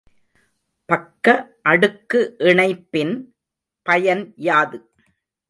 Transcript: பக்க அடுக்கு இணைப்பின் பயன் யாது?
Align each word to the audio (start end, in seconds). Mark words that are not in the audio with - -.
பக்க 0.85 1.25
அடுக்கு 1.61 2.19
இணைப்பின் 2.37 3.13
பயன் 3.85 4.33
யாது? 4.35 4.79